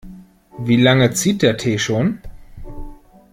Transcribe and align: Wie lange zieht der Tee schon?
Wie 0.57 0.77
lange 0.81 1.13
zieht 1.13 1.43
der 1.43 1.57
Tee 1.57 1.77
schon? 1.77 2.17